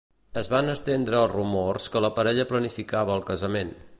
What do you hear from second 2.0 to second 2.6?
la parella